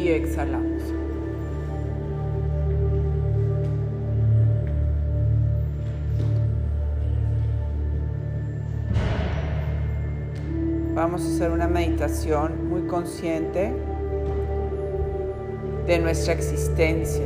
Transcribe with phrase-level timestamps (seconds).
[0.00, 0.82] y exhalamos.
[10.94, 13.72] Vamos a hacer una meditación muy consciente
[15.86, 17.24] de nuestra existencia.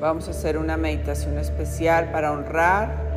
[0.00, 3.13] Vamos a hacer una meditación especial para honrar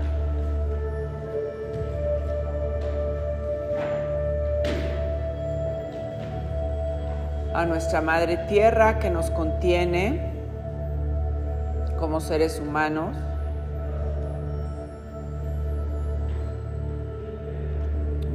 [7.58, 10.32] a nuestra Madre Tierra que nos contiene
[11.98, 13.18] como seres humanos.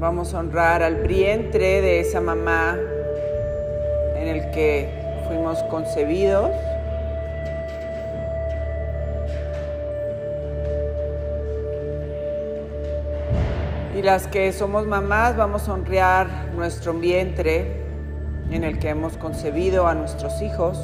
[0.00, 2.76] Vamos a honrar al vientre de esa mamá
[4.16, 4.88] en el que
[5.28, 6.50] fuimos concebidos.
[13.96, 17.81] Y las que somos mamás vamos a honrar nuestro vientre
[18.50, 20.78] en el que hemos concebido a nuestros hijos.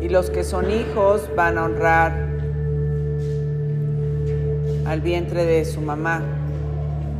[0.00, 2.12] Y los que son hijos van a honrar
[4.86, 6.22] al vientre de su mamá,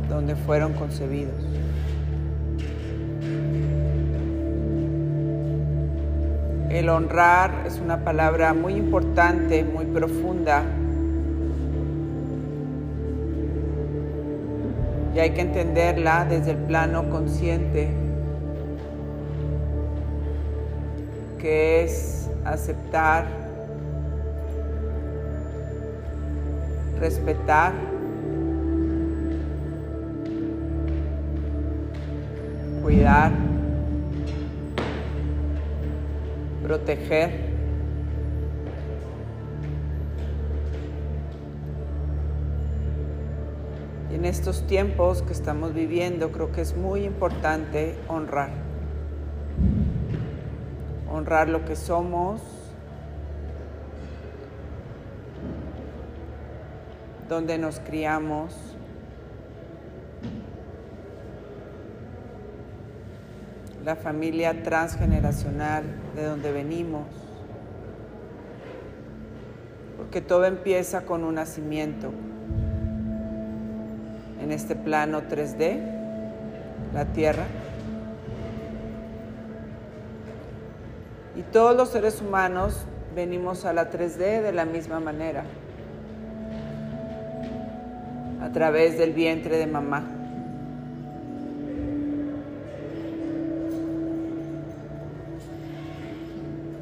[0.09, 1.35] donde fueron concebidos.
[6.69, 10.63] El honrar es una palabra muy importante, muy profunda.
[15.17, 17.89] Y hay que entenderla desde el plano consciente,
[21.39, 23.25] que es aceptar,
[26.99, 27.73] respetar,
[32.83, 33.31] cuidar,
[36.61, 37.46] proteger.
[44.27, 48.49] Estos tiempos que estamos viviendo creo que es muy importante honrar.
[51.09, 52.41] Honrar lo que somos,
[57.29, 58.53] donde nos criamos,
[63.85, 67.07] la familia transgeneracional de donde venimos,
[69.95, 72.11] porque todo empieza con un nacimiento
[74.47, 75.77] en este plano 3D,
[76.93, 77.43] la Tierra.
[81.35, 85.43] Y todos los seres humanos venimos a la 3D de la misma manera,
[88.41, 90.03] a través del vientre de mamá.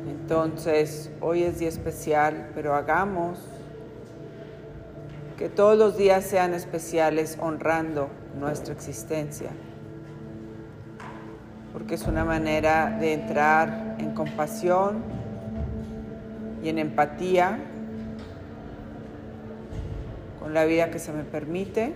[0.08, 3.40] Entonces, hoy es día especial, pero hagamos
[5.38, 8.10] que todos los días sean especiales honrando
[8.40, 9.50] nuestra existencia,
[11.74, 15.04] porque es una manera de entrar en compasión
[16.64, 17.60] y en empatía
[20.40, 21.94] con la vida que se me permite.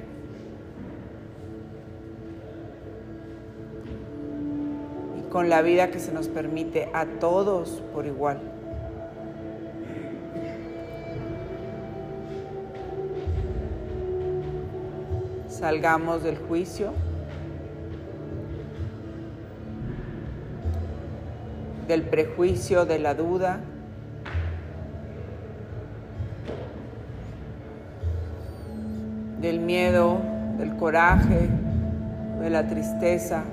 [5.17, 8.58] y con la vida que se nos permite a todos por igual.
[15.59, 16.93] Salgamos del juicio,
[21.87, 23.59] del prejuicio, de la duda.
[29.41, 30.19] del miedo,
[30.57, 31.47] del coraje,
[32.41, 33.43] de la tristeza.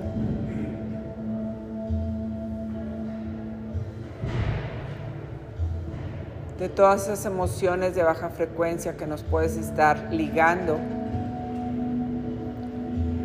[6.59, 10.79] de todas esas emociones de baja frecuencia que nos puedes estar ligando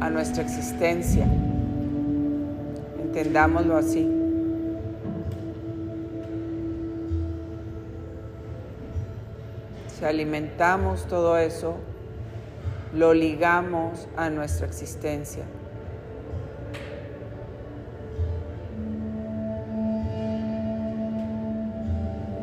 [0.02, 1.25] a nuestra existencia.
[3.00, 4.10] Entendámoslo así.
[9.96, 11.76] Si alimentamos todo eso,
[12.93, 15.44] lo ligamos a nuestra existencia.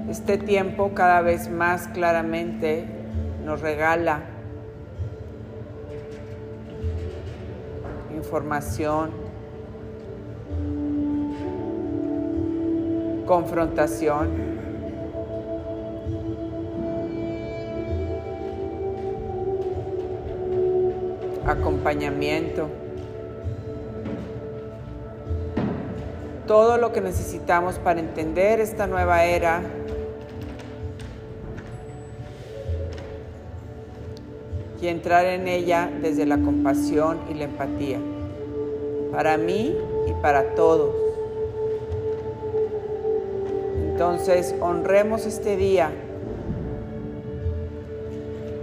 [0.09, 2.85] Este tiempo cada vez más claramente
[3.44, 4.21] nos regala
[8.29, 9.09] información,
[13.25, 14.29] confrontación,
[21.47, 22.69] acompañamiento,
[26.45, 29.63] todo lo que necesitamos para entender esta nueva era.
[34.81, 37.99] Y entrar en ella desde la compasión y la empatía,
[39.11, 39.75] para mí
[40.07, 40.95] y para todos.
[43.91, 45.91] Entonces, honremos este día,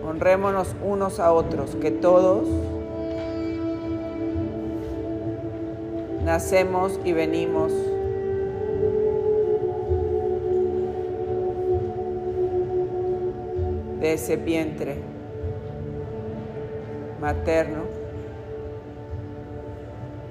[0.08, 2.48] honrémonos unos a otros, que todos
[6.25, 7.72] nacemos y venimos.
[14.00, 14.98] De ese vientre
[17.20, 18.06] materno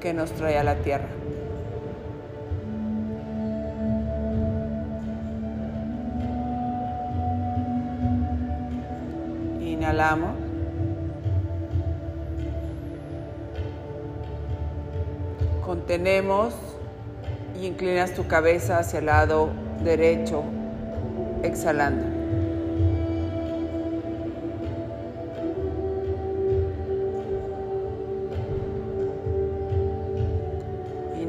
[0.05, 1.07] que nos trae a la tierra.
[9.59, 10.35] Inhalamos.
[15.65, 16.53] Contenemos
[17.59, 19.49] y inclinas tu cabeza hacia el lado
[19.83, 20.43] derecho,
[21.41, 22.14] exhalando.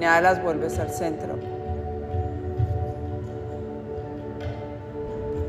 [0.06, 1.34] Inhalas, vuelves al centro.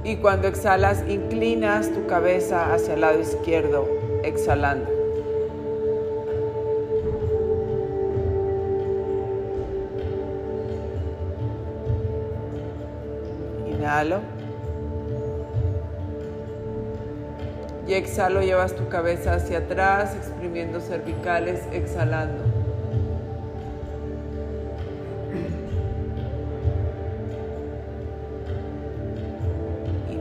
[0.03, 3.87] Y cuando exhalas, inclinas tu cabeza hacia el lado izquierdo,
[4.23, 4.89] exhalando.
[13.67, 14.21] Inhalo.
[17.87, 22.56] Y exhalo, llevas tu cabeza hacia atrás, exprimiendo cervicales, exhalando.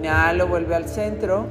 [0.06, 1.46] Inhalo, vuelve al centro.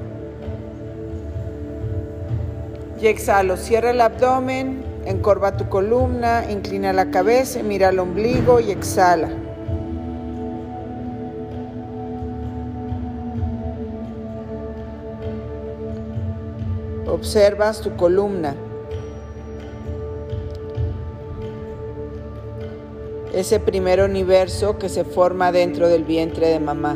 [3.02, 8.72] Y exhalo, cierra el abdomen, encorva tu columna, inclina la cabeza, mira el ombligo y
[8.72, 9.28] exhala.
[17.08, 18.56] Observas tu columna.
[23.34, 26.96] Ese primer universo que se forma dentro del vientre de mamá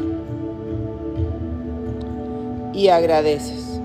[2.80, 3.82] y agradeces.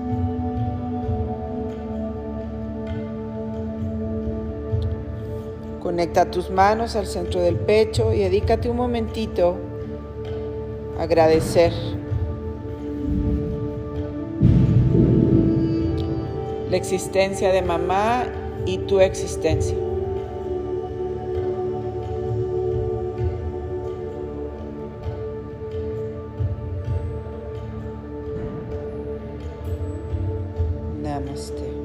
[5.83, 9.57] Conecta tus manos al centro del pecho y dedícate un momentito
[10.97, 11.73] a agradecer.
[16.69, 18.23] La existencia de mamá
[18.65, 19.84] y tu existencia.
[31.15, 31.84] Namaste.